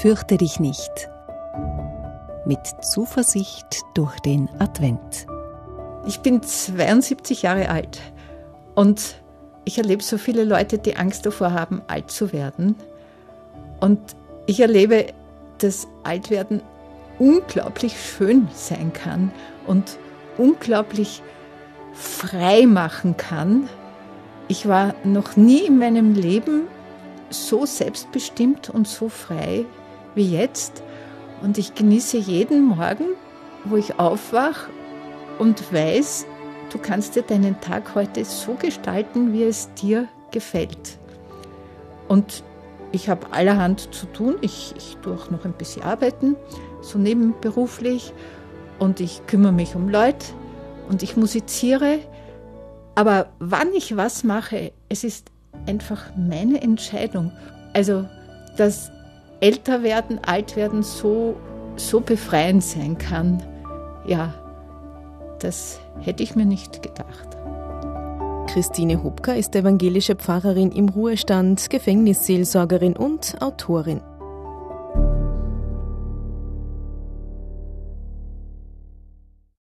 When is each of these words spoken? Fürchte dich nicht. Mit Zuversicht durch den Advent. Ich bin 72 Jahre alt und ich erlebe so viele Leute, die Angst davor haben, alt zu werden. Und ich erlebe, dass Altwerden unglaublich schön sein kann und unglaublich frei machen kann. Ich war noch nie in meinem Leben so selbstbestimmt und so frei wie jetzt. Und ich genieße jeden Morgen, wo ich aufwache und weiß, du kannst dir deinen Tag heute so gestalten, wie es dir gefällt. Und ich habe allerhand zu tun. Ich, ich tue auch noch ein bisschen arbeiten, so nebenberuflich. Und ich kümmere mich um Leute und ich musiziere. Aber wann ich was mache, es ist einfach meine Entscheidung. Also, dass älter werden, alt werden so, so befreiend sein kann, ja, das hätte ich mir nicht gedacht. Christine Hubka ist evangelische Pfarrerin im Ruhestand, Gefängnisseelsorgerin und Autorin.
Fürchte 0.00 0.38
dich 0.38 0.58
nicht. 0.58 1.10
Mit 2.46 2.60
Zuversicht 2.80 3.82
durch 3.92 4.18
den 4.20 4.48
Advent. 4.58 5.26
Ich 6.06 6.20
bin 6.20 6.42
72 6.42 7.42
Jahre 7.42 7.68
alt 7.68 8.00
und 8.74 9.16
ich 9.66 9.76
erlebe 9.76 10.02
so 10.02 10.16
viele 10.16 10.44
Leute, 10.44 10.78
die 10.78 10.96
Angst 10.96 11.26
davor 11.26 11.52
haben, 11.52 11.82
alt 11.86 12.10
zu 12.10 12.32
werden. 12.32 12.76
Und 13.80 14.00
ich 14.46 14.60
erlebe, 14.60 15.08
dass 15.58 15.86
Altwerden 16.02 16.62
unglaublich 17.18 17.94
schön 18.00 18.48
sein 18.54 18.94
kann 18.94 19.30
und 19.66 19.98
unglaublich 20.38 21.22
frei 21.92 22.64
machen 22.64 23.18
kann. 23.18 23.68
Ich 24.48 24.66
war 24.66 24.94
noch 25.04 25.36
nie 25.36 25.66
in 25.66 25.78
meinem 25.78 26.14
Leben 26.14 26.68
so 27.28 27.66
selbstbestimmt 27.66 28.70
und 28.70 28.88
so 28.88 29.10
frei 29.10 29.66
wie 30.14 30.30
jetzt. 30.30 30.82
Und 31.42 31.58
ich 31.58 31.74
genieße 31.74 32.18
jeden 32.18 32.64
Morgen, 32.64 33.06
wo 33.64 33.76
ich 33.76 33.98
aufwache 33.98 34.70
und 35.38 35.72
weiß, 35.72 36.26
du 36.70 36.78
kannst 36.78 37.16
dir 37.16 37.22
deinen 37.22 37.60
Tag 37.60 37.94
heute 37.94 38.24
so 38.24 38.54
gestalten, 38.54 39.32
wie 39.32 39.44
es 39.44 39.72
dir 39.74 40.08
gefällt. 40.30 40.98
Und 42.08 42.44
ich 42.92 43.08
habe 43.08 43.32
allerhand 43.32 43.94
zu 43.94 44.06
tun. 44.06 44.36
Ich, 44.40 44.74
ich 44.76 44.96
tue 45.02 45.14
auch 45.14 45.30
noch 45.30 45.44
ein 45.44 45.52
bisschen 45.52 45.82
arbeiten, 45.82 46.36
so 46.82 46.98
nebenberuflich. 46.98 48.12
Und 48.78 49.00
ich 49.00 49.26
kümmere 49.26 49.52
mich 49.52 49.74
um 49.74 49.88
Leute 49.88 50.26
und 50.88 51.02
ich 51.02 51.16
musiziere. 51.16 51.98
Aber 52.94 53.28
wann 53.38 53.72
ich 53.72 53.96
was 53.96 54.24
mache, 54.24 54.72
es 54.88 55.04
ist 55.04 55.30
einfach 55.66 56.10
meine 56.16 56.60
Entscheidung. 56.62 57.32
Also, 57.74 58.06
dass 58.56 58.90
älter 59.40 59.82
werden, 59.82 60.20
alt 60.24 60.56
werden 60.56 60.82
so, 60.82 61.36
so 61.76 62.00
befreiend 62.00 62.62
sein 62.62 62.98
kann, 62.98 63.42
ja, 64.06 64.34
das 65.38 65.80
hätte 66.00 66.22
ich 66.22 66.36
mir 66.36 66.44
nicht 66.44 66.82
gedacht. 66.82 67.36
Christine 68.46 69.02
Hubka 69.02 69.32
ist 69.32 69.54
evangelische 69.54 70.16
Pfarrerin 70.16 70.72
im 70.72 70.88
Ruhestand, 70.88 71.70
Gefängnisseelsorgerin 71.70 72.96
und 72.96 73.36
Autorin. 73.40 74.00